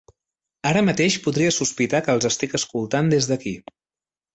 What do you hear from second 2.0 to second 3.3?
que els estic escoltant